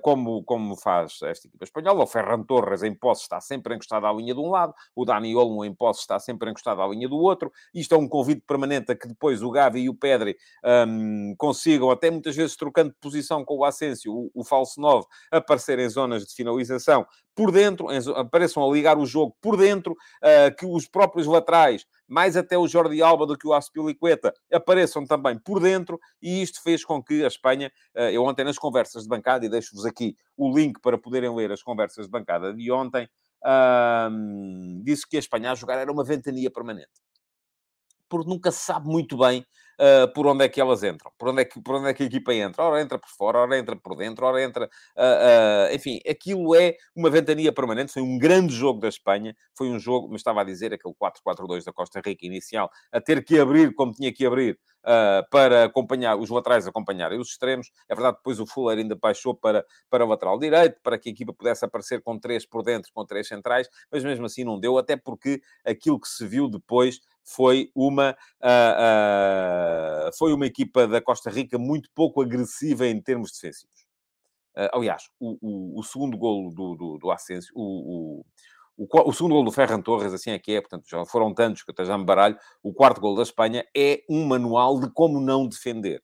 [0.03, 2.05] como, como faz esta equipa espanhola.
[2.05, 5.35] O Ferran Torres em posse está sempre encostado à linha de um lado, o Dani
[5.35, 7.53] Olmo em posse está sempre encostado à linha do outro.
[7.75, 10.37] Isto é um convite permanente a que depois o Gavi e o Pedri
[10.89, 15.79] um, consigam, até muitas vezes trocando posição com o Asensio, o, o falso 9, aparecer
[15.79, 20.65] em zonas de finalização por dentro, apareçam a ligar o jogo por dentro, uh, que
[20.65, 25.61] os próprios laterais, mais até o Jordi Alba do que o Aspilicueta, apareçam também por
[25.61, 29.45] dentro, e isto fez com que a Espanha, uh, eu ontem nas conversas de bancada,
[29.45, 33.07] e deixo-vos aqui o link para poderem ler as conversas de bancada de ontem,
[33.45, 36.89] uh, disse que a Espanha a jogar era uma ventania permanente.
[38.09, 39.45] Porque nunca se sabe muito bem
[39.79, 42.03] uh, por onde é que elas entram, por onde é que, por onde é que
[42.03, 42.65] a equipa entra.
[42.65, 44.67] Ora entra por fora, ora entra por dentro, ora entra.
[44.97, 47.93] Uh, uh, enfim, aquilo é uma ventania permanente.
[47.93, 49.35] Foi um grande jogo da Espanha.
[49.57, 53.25] Foi um jogo, mas estava a dizer, aquele 4-4-2 da Costa Rica inicial, a ter
[53.25, 54.59] que abrir como tinha que abrir.
[55.33, 57.73] Para acompanhar, os laterais acompanharem os extremos.
[57.89, 61.13] É verdade, depois o Fuller ainda baixou para, para o lateral direito, para que a
[61.13, 64.79] equipa pudesse aparecer com três por dentro, com três centrais, mas mesmo assim não deu,
[64.79, 69.66] até porque aquilo que se viu depois foi uma, uh, uh,
[70.17, 73.87] foi uma equipa da Costa Rica muito pouco agressiva em termos defensivos.
[74.57, 78.23] Uh, aliás, o, o, o, segundo golo do, do, do Ascenso, o,
[78.79, 81.63] o, o, segundo gol do Ferran Torres, assim é que é, portanto, já foram tantos
[81.63, 82.39] que eu já me baralho.
[82.63, 86.03] O quarto gol da Espanha é um manual de como não defender.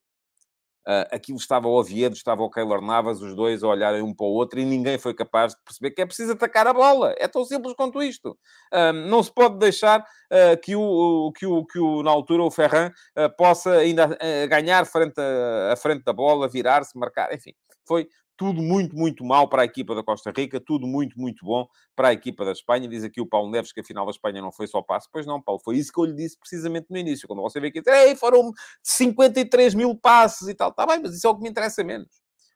[0.86, 4.26] Uh, aquilo estava o Oviedo, estava o Keylor Navas, os dois a olharem um para
[4.26, 7.14] o outro e ninguém foi capaz de perceber que é preciso atacar a bola.
[7.18, 8.36] É tão simples quanto isto.
[8.72, 12.50] Uh, não se pode deixar uh, que, o, que, o, que o, na altura o
[12.50, 12.90] Ferran
[13.36, 14.18] possa ainda
[14.48, 17.52] ganhar frente a, a frente da bola, virar-se, marcar, enfim.
[17.86, 18.08] Foi
[18.42, 22.08] tudo muito, muito mal para a equipa da Costa Rica, tudo muito, muito bom para
[22.08, 22.88] a equipa da Espanha.
[22.88, 25.08] Diz aqui o Paulo Neves que a final da Espanha não foi só passe.
[25.12, 27.72] Pois não, Paulo, foi isso que eu lhe disse precisamente no início, quando você veio
[27.72, 28.50] aqui Ei, foram
[28.82, 30.70] 53 mil passes e tal.
[30.70, 32.08] Está bem, mas isso é o que me interessa menos.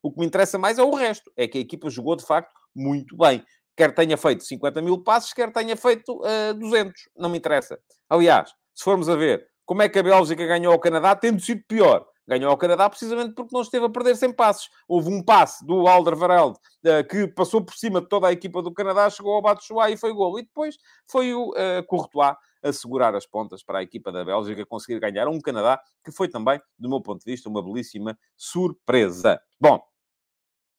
[0.03, 1.31] O que me interessa mais é o resto.
[1.37, 3.45] É que a equipa jogou, de facto, muito bem.
[3.77, 7.01] Quer tenha feito 50 mil passes, quer tenha feito uh, eh, 200.
[7.17, 7.79] Não me interessa.
[8.11, 11.63] Aliás, se formos a ver como é que a Bélgica ganhou ao Canadá, tendo sido
[11.69, 14.69] pior ganhou ao Canadá precisamente porque não esteve a perder sem passes.
[14.89, 18.73] Houve um passe do Alderweireld uh, que passou por cima de toda a equipa do
[18.73, 20.39] Canadá, chegou ao Batshuayi e foi gol.
[20.39, 24.67] E depois foi o uh, Courtois a segurar as pontas para a equipa da Bélgica
[24.67, 29.41] conseguir ganhar um Canadá que foi também, do meu ponto de vista, uma belíssima surpresa.
[29.61, 29.81] Bom,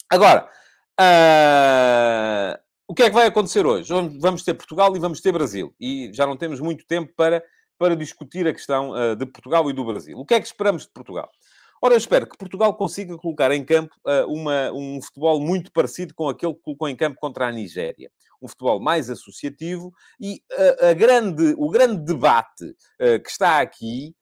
[0.10, 0.50] agora...
[1.00, 2.68] Uh...
[2.90, 3.92] O que é que vai acontecer hoje?
[4.22, 5.76] Vamos ter Portugal e vamos ter Brasil.
[5.78, 7.44] E já não temos muito tempo para
[7.78, 10.18] para discutir a questão uh, de Portugal e do Brasil.
[10.18, 11.30] O que é que esperamos de Portugal?
[11.82, 16.14] Ora, eu espero que Portugal consiga colocar em campo uh, uma, um futebol muito parecido
[16.14, 18.12] com aquele que colocou em campo contra a Nigéria.
[18.42, 22.76] Um futebol mais associativo e uh, grande, o grande debate
[23.24, 24.16] que está aqui,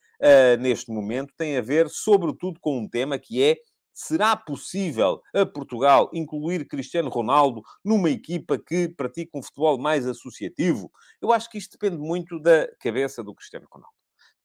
[0.59, 3.57] neste momento, tem a ver, sobretudo, com um tema que é
[3.95, 10.91] será possível a Portugal incluir Cristiano Ronaldo numa equipa que pratica um futebol mais associativo?
[11.21, 13.95] Eu acho que isto depende muito da cabeça do Cristiano Ronaldo.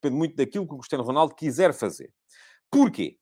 [0.01, 2.13] Depende muito daquilo que o Cristiano Ronaldo quiser fazer.
[2.71, 3.17] Porquê?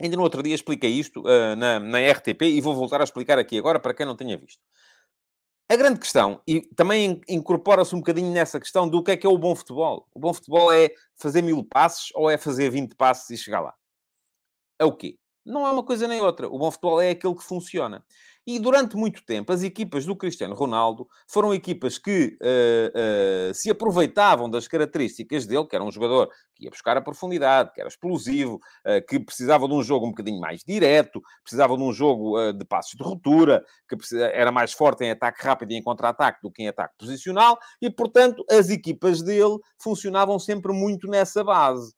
[0.00, 3.38] Ainda no outro dia expliquei isto uh, na, na RTP e vou voltar a explicar
[3.38, 4.60] aqui agora para quem não tenha visto.
[5.70, 9.30] A grande questão, e também incorpora-se um bocadinho nessa questão do que é que é
[9.30, 10.06] o bom futebol.
[10.14, 13.74] O bom futebol é fazer mil passes ou é fazer 20 passes e chegar lá?
[14.78, 15.16] É o quê?
[15.44, 16.46] Não é uma coisa nem outra.
[16.46, 18.04] O bom futebol é aquele que funciona.
[18.46, 23.68] E durante muito tempo, as equipas do Cristiano Ronaldo foram equipas que uh, uh, se
[23.68, 27.88] aproveitavam das características dele, que era um jogador que ia buscar a profundidade, que era
[27.88, 32.52] explosivo, uh, que precisava de um jogo um bocadinho mais direto, precisava de um jogo
[32.54, 36.50] de passos de ruptura, que era mais forte em ataque rápido e em contra-ataque do
[36.50, 41.92] que em ataque posicional, e, portanto, as equipas dele funcionavam sempre muito nessa base.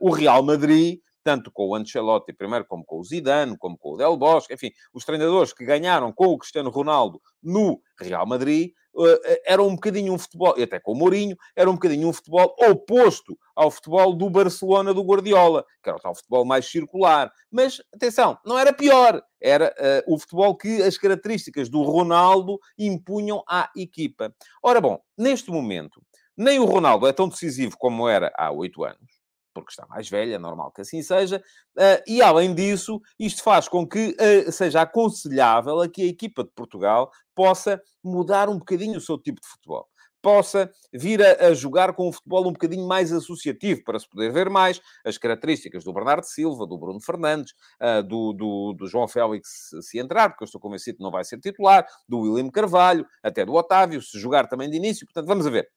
[0.00, 3.96] o Real Madrid tanto com o Ancelotti primeiro, como com o Zidane, como com o
[3.96, 9.18] Del Bosque, enfim, os treinadores que ganharam com o Cristiano Ronaldo no Real Madrid, uh,
[9.44, 12.54] era um bocadinho um futebol, e até com o Mourinho, era um bocadinho um futebol
[12.58, 17.30] oposto ao futebol do Barcelona do Guardiola, que era o tal futebol mais circular.
[17.50, 19.74] Mas, atenção, não era pior, era
[20.06, 24.34] uh, o futebol que as características do Ronaldo impunham à equipa.
[24.62, 26.02] Ora bom, neste momento,
[26.36, 29.19] nem o Ronaldo é tão decisivo como era há oito anos,
[29.60, 31.42] porque está mais velha, é normal que assim seja,
[31.76, 36.44] uh, e além disso, isto faz com que uh, seja aconselhável a que a equipa
[36.44, 39.88] de Portugal possa mudar um bocadinho o seu tipo de futebol.
[40.22, 44.30] Possa vir a, a, jogar com um futebol um bocadinho mais associativo, para se poder
[44.30, 49.08] ver mais as características do Bernardo Silva, do Bruno Fernandes, uh, do, do, do, João
[49.08, 53.06] Félix, se entrar, porque eu estou convencido que não vai ser titular, do William Carvalho,
[53.22, 55.06] até do Otávio, se jogar também de início.
[55.06, 55.70] Portanto, vamos a ver.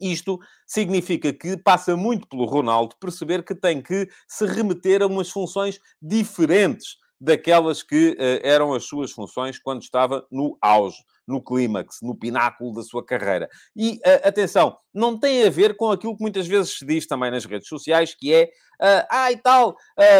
[0.00, 5.30] Isto significa que passa muito pelo Ronaldo perceber que tem que se remeter a umas
[5.30, 10.96] funções diferentes daquelas que uh, eram as suas funções quando estava no auge,
[11.28, 13.48] no clímax, no pináculo da sua carreira.
[13.76, 17.30] E, uh, atenção, não tem a ver com aquilo que muitas vezes se diz também
[17.30, 19.76] nas redes sociais, que é, uh, ah, e tal,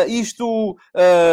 [0.07, 0.77] isto,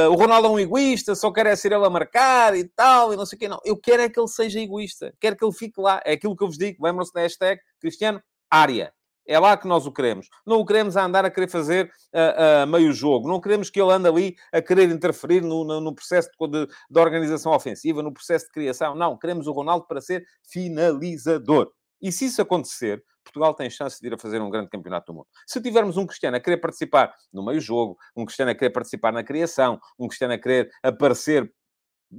[0.10, 3.18] o Ronaldo é um egoísta, só quer é ser ele a marcar e tal, e
[3.18, 3.48] não sei o quê.
[3.48, 6.02] Não, eu quero é que ele seja egoísta, quero que ele fique lá.
[6.06, 8.94] É aquilo que eu vos digo, lembram-se da hashtag Cristiano área.
[9.28, 10.30] É lá que nós o queremos.
[10.46, 13.28] Não o queremos a andar a querer fazer uh, uh, meio jogo.
[13.28, 16.74] Não queremos que ele ande ali a querer interferir no, no, no processo de, de,
[16.90, 18.96] de, organização ofensiva, no processo de criação.
[18.96, 21.70] Não, queremos o Ronaldo para ser finalizador.
[22.02, 25.16] E se isso acontecer, Portugal tem chance de ir a fazer um grande campeonato do
[25.18, 25.28] mundo.
[25.46, 29.12] Se tivermos um Cristiano a querer participar no meio jogo, um Cristiano a querer participar
[29.12, 31.52] na criação, um Cristiano a querer aparecer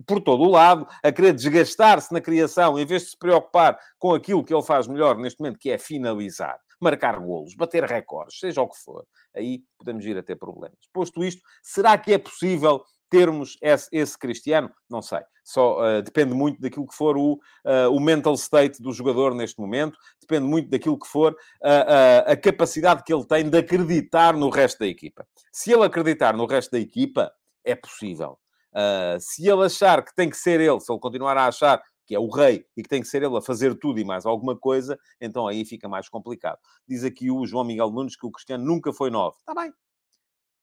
[0.07, 4.15] por todo o lado, a querer desgastar-se na criação, em vez de se preocupar com
[4.15, 8.63] aquilo que ele faz melhor neste momento, que é finalizar, marcar golos, bater recordes, seja
[8.63, 10.79] o que for, aí podemos ir a ter problemas.
[10.93, 14.71] Posto isto, será que é possível termos esse, esse Cristiano?
[14.89, 15.21] Não sei.
[15.43, 17.33] Só uh, depende muito daquilo que for o,
[17.65, 22.37] uh, o mental state do jogador neste momento, depende muito daquilo que for uh, a
[22.37, 25.27] capacidade que ele tem de acreditar no resto da equipa.
[25.51, 27.33] Se ele acreditar no resto da equipa,
[27.65, 28.39] é possível.
[28.79, 32.15] Uh, se ele achar que tem que ser ele, se ele continuar a achar que
[32.15, 34.57] é o rei e que tem que ser ele a fazer tudo e mais alguma
[34.57, 36.59] coisa, então aí fica mais complicado.
[36.87, 39.37] Diz aqui o João Miguel Nunes que o Cristiano nunca foi 9.
[39.37, 39.71] Está bem.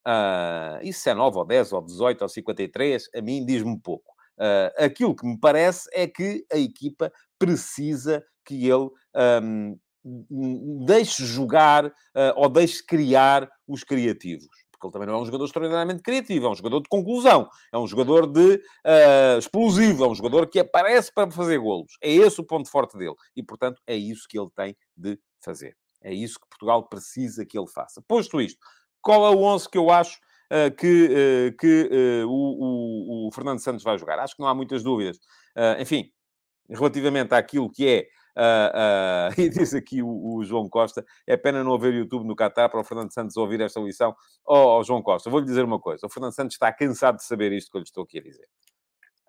[0.08, 4.13] Uh, isso é 9 ou 10 ou 18 ou 53, a mim diz-me pouco.
[4.38, 8.89] Uh, aquilo que me parece é que a equipa precisa que ele
[9.43, 9.78] um,
[10.86, 11.91] deixe jogar uh,
[12.36, 16.49] ou deixe criar os criativos porque ele também não é um jogador extraordinariamente criativo, é
[16.49, 21.11] um jogador de conclusão, é um jogador de uh, explosivo, é um jogador que aparece
[21.13, 21.97] para fazer golos.
[22.01, 23.15] É esse o ponto forte dele.
[23.35, 25.75] E, portanto, é isso que ele tem de fazer.
[26.01, 28.01] É isso que Portugal precisa que ele faça.
[28.07, 28.59] Posto isto,
[29.01, 30.19] qual é o 11 que eu acho
[30.51, 31.89] uh, que, uh, que
[32.25, 34.19] o, o, o, Fernando Santos vai jogar?
[34.19, 35.19] Acho que não há muitas dúvidas.
[35.79, 36.11] enfim,
[36.69, 41.63] relativamente àquilo que é Uh, uh, e diz aqui o, o, João Costa: é pena
[41.63, 44.15] não haver YouTube no Qatar para o Fernando Santos ouvir esta lição.
[44.45, 47.52] Oh, oh João Costa, vou-lhe dizer uma coisa: o Fernando Santos está cansado de saber
[47.52, 48.48] isto que eu lhe estou aqui a dizer.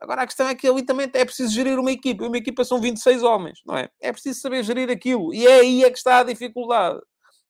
[0.00, 2.26] Agora a questão é que ali também é preciso gerir uma equipa.
[2.26, 3.88] Uma equipa são 26 homens, não é?
[4.00, 5.32] É preciso saber gerir aquilo.
[5.32, 7.00] E é aí é que está a dificuldade.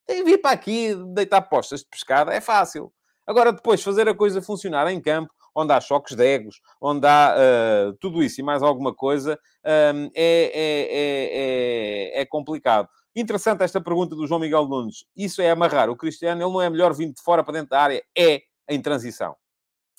[0.07, 2.93] Tem vir para aqui, deitar postas de pescada, é fácil.
[3.27, 7.35] Agora, depois, fazer a coisa funcionar em campo, onde há choques de egos, onde há
[7.35, 12.89] uh, tudo isso e mais alguma coisa, um, é, é, é, é, complicado.
[13.17, 15.07] Interessante esta pergunta do João Miguel Nunes.
[15.17, 15.89] Isso é amarrar.
[15.89, 18.05] O Cristiano, ele não é melhor vindo de fora para dentro da área.
[18.17, 19.35] É em transição.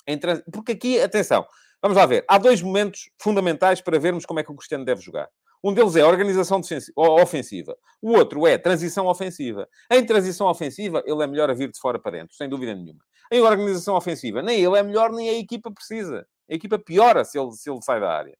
[0.06, 0.40] Em trans...
[0.52, 1.44] Porque aqui, atenção,
[1.82, 2.24] vamos lá ver.
[2.28, 5.28] Há dois momentos fundamentais para vermos como é que o Cristiano deve jogar.
[5.64, 6.60] Um deles é organização
[6.96, 7.76] ofensiva.
[8.00, 9.68] O outro é transição ofensiva.
[9.90, 13.00] Em transição ofensiva, ele é melhor a vir de fora para dentro, sem dúvida nenhuma.
[13.30, 16.26] Em organização ofensiva, nem ele é melhor, nem a equipa precisa.
[16.50, 18.38] A equipa piora se ele, se ele sai da área.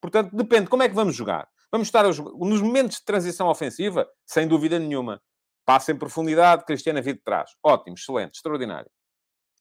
[0.00, 1.48] Portanto, depende como é que vamos jogar.
[1.70, 5.20] Vamos estar nos momentos de transição ofensiva, sem dúvida nenhuma.
[5.64, 7.50] Passa em profundidade, Cristiano vir de trás.
[7.62, 8.90] Ótimo, excelente, extraordinário.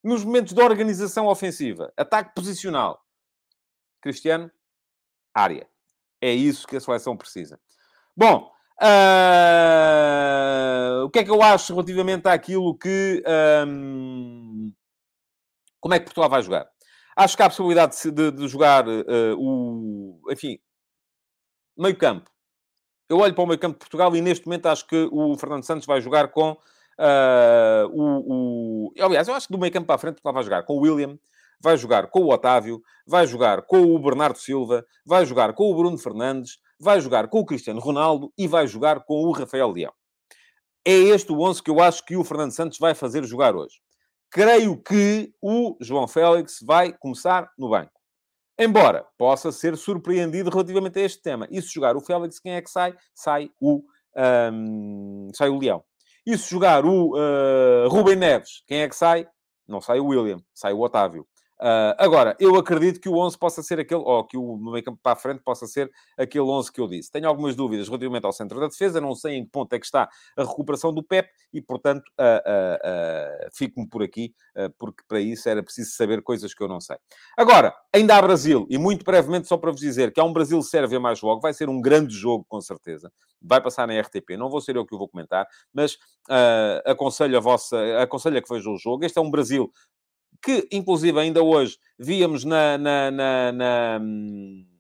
[0.04, 3.02] Nos momentos de organização ofensiva, ataque posicional,
[4.02, 4.52] Cristiano,
[5.34, 5.68] área.
[6.22, 7.60] É isso que a seleção precisa.
[8.16, 8.86] Bom, uh,
[11.06, 13.24] o que é que eu acho relativamente àquilo que.
[13.68, 14.72] Um,
[15.80, 16.68] como é que Portugal vai jogar?
[17.16, 20.20] Acho que há a possibilidade de, de, de jogar uh, o.
[20.32, 20.60] Enfim,
[21.78, 22.30] meio campo.
[23.08, 25.64] Eu olho para o meio campo de Portugal e neste momento acho que o Fernando
[25.64, 28.94] Santos vai jogar com uh, o, o.
[29.00, 30.80] Aliás, eu acho que do meio campo para a frente Portugal vai jogar com o
[30.80, 31.18] William,
[31.62, 35.76] vai jogar com o Otávio, vai jogar com o Bernardo Silva, vai jogar com o
[35.76, 39.94] Bruno Fernandes, vai jogar com o Cristiano Ronaldo e vai jogar com o Rafael Leão.
[40.86, 43.76] É este o 11 que eu acho que o Fernando Santos vai fazer jogar hoje.
[44.30, 47.92] Creio que o João Félix vai começar no banco.
[48.58, 51.48] Embora possa ser surpreendido relativamente a este tema.
[51.50, 52.96] E se jogar o Félix, quem é que sai?
[53.14, 53.84] Sai o,
[54.54, 55.84] um, sai o Leão.
[56.26, 59.28] E se jogar o uh, Rubem Neves, quem é que sai?
[59.68, 61.28] Não sai o William, sai o Otávio.
[61.60, 65.00] Uh, agora, eu acredito que o 11 possa ser aquele, ou que o meio campo
[65.02, 67.10] para a frente possa ser aquele 11 que eu disse.
[67.10, 69.86] Tenho algumas dúvidas relativamente ao centro da defesa, não sei em que ponto é que
[69.86, 74.34] está a recuperação do Pep e, portanto, uh, uh, fico-me por aqui,
[74.78, 76.98] porque para isso era preciso saber coisas que eu não sei.
[77.38, 81.00] Agora, ainda há Brasil, e muito brevemente, só para vos dizer que há um Brasil-Sérvia
[81.00, 83.12] mais logo, vai ser um grande jogo, com certeza.
[83.41, 85.98] Vai passar na RTP, não vou ser eu que o vou comentar, mas
[86.86, 89.06] aconselho a vossa, aconselho a que vejam o jogo.
[89.06, 89.72] Este é um Brasil
[90.45, 93.99] que inclusive ainda hoje víamos na, na, na, na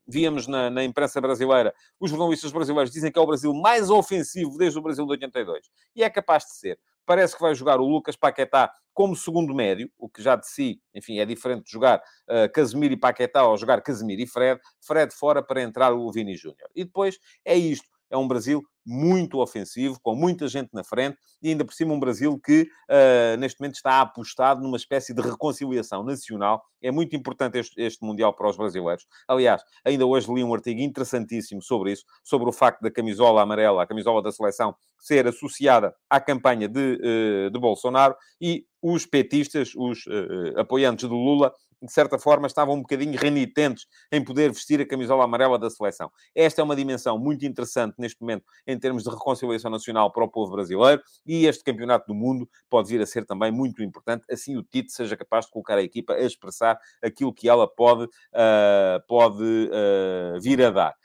[0.07, 4.55] víamos na, na, imprensa brasileira, os jornalistas brasileiros dizem que é o Brasil mais ofensivo
[4.59, 5.65] desde o Brasil de 82.
[5.95, 6.79] E é capaz de ser.
[7.03, 10.79] Parece que vai jogar o Lucas Paquetá como segundo médio, o que já de si,
[10.93, 11.99] enfim, é diferente de jogar
[12.29, 14.61] uh, Casemiro e Paquetá ou jogar Casemiro e Fred.
[14.79, 16.69] Fred fora para entrar o Vini Júnior.
[16.75, 17.87] E depois é isto.
[18.09, 21.99] É um Brasil muito ofensivo, com muita gente na frente, e ainda por cima um
[21.99, 26.63] Brasil que uh, neste momento está apostado numa espécie de reconciliação nacional.
[26.81, 29.05] É muito importante este, este, Mundial para os brasileiros.
[29.27, 33.81] Aliás, ainda hoje li um artigo interessantíssimo sobre isso, sobre o facto da camisola amarela,
[33.81, 36.99] a camisola da seleção, ser associada à campanha de,
[37.47, 42.75] uh, de Bolsonaro, e os petistas, os uh, apoiantes do Lula, de certa forma, estavam
[42.75, 46.11] um bocadinho renitentes em poder vestir a camisola amarela da seleção.
[46.33, 50.29] Esta é uma dimensão muito interessante neste momento em termos de reconciliação nacional para o
[50.29, 54.55] povo brasileiro e este campeonato do mundo pode vir a ser também muito importante, assim
[54.57, 59.05] o Tite seja capaz de colocar a equipa a expressar aquilo que ela pode, uh,
[59.07, 60.95] pode uh, vir a dar.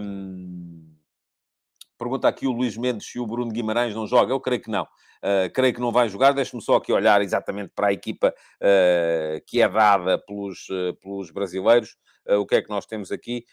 [0.00, 0.95] Um...
[1.98, 4.32] Pergunta aqui o Luís Mendes se o Bruno Guimarães não joga.
[4.32, 4.86] Eu creio que não.
[5.16, 6.32] Uh, creio que não vai jogar.
[6.32, 11.30] Deixe-me só aqui olhar exatamente para a equipa uh, que é dada pelos, uh, pelos
[11.30, 11.96] brasileiros.
[12.40, 13.44] o que é que nós temos aqui?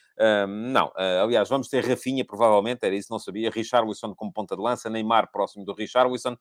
[0.48, 0.92] não,
[1.22, 3.52] aliás, vamos ter Rafinha, provavelmente, era isso, não sabia.
[3.52, 6.36] Richarlison como ponta de lança, Neymar próximo do Richarlison,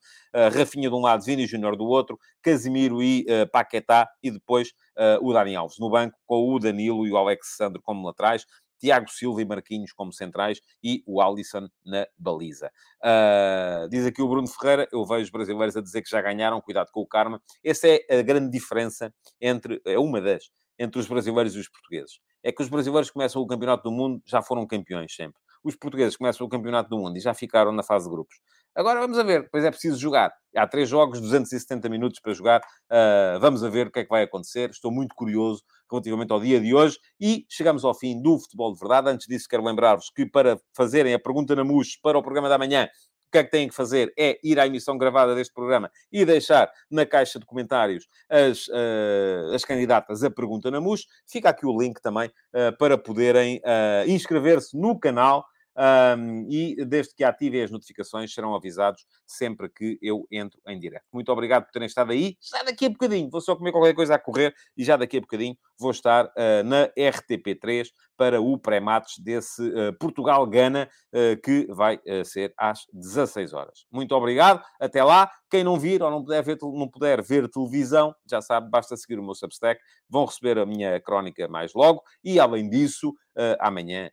[0.51, 4.73] Rafinha de um lado, Vini Júnior do outro, Casimiro e Paquetá, e depois
[5.21, 8.45] o Dani Alves no banco, com o Danilo e o Alexandre como laterais.
[8.83, 12.69] Tiago Silva e Marquinhos como centrais e o Alisson na baliza.
[13.01, 16.59] Uh, diz aqui o Bruno Ferreira, eu vejo os brasileiros a dizer que já ganharam,
[16.59, 17.41] cuidado com o karma.
[17.63, 22.19] Essa é a grande diferença entre, é uma das, entre os brasileiros e os portugueses.
[22.43, 25.39] É que os brasileiros começam o campeonato do mundo, já foram campeões sempre.
[25.63, 28.35] Os portugueses começam o campeonato do mundo e já ficaram na fase de grupos.
[28.75, 30.33] Agora vamos a ver, depois é preciso jogar.
[30.57, 32.59] Há três jogos, 270 minutos para jogar.
[32.91, 34.71] Uh, vamos a ver o que é que vai acontecer.
[34.71, 35.63] Estou muito curioso
[35.93, 36.97] relativamente ao dia de hoje.
[37.19, 39.09] E chegamos ao fim do Futebol de Verdade.
[39.09, 42.57] Antes disso, quero lembrar-vos que para fazerem a pergunta na MUS para o programa da
[42.57, 42.89] manhã,
[43.27, 46.23] o que é que têm que fazer é ir à emissão gravada deste programa e
[46.23, 51.07] deixar na caixa de comentários as, uh, as candidatas a pergunta na MUS.
[51.27, 55.43] Fica aqui o link também uh, para poderem uh, inscrever-se no canal
[55.75, 61.05] um, e desde que ativem as notificações, serão avisados sempre que eu entro em direto.
[61.11, 62.37] Muito obrigado por terem estado aí.
[62.41, 65.21] Já daqui a bocadinho, vou só comer qualquer coisa a correr e já daqui a
[65.21, 71.99] bocadinho vou estar uh, na RTP3 para o pré-mates desse uh, Portugal-Gana, uh, que vai
[72.25, 73.85] ser às 16 horas.
[73.91, 75.29] Muito obrigado, até lá.
[75.49, 79.19] Quem não vir ou não puder ver, não puder ver televisão, já sabe, basta seguir
[79.19, 82.01] o meu Substack, vão receber a minha crónica mais logo.
[82.23, 83.13] E, além disso,
[83.59, 84.09] amanhã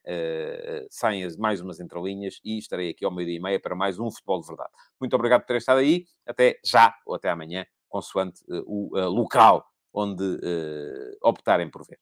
[0.90, 4.42] saem mais umas entrelinhas e estarei aqui ao meio-dia e meia para mais um Futebol
[4.42, 4.70] de Verdade.
[5.00, 6.04] Muito obrigado por terem estado aí.
[6.26, 11.98] Até já ou até amanhã, consoante o local onde uh, optarem por ver.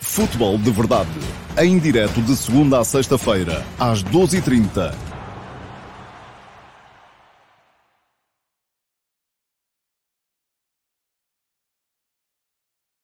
[0.00, 1.10] Futebol de Verdade,
[1.58, 5.09] em direto de segunda a sexta-feira, às 12h30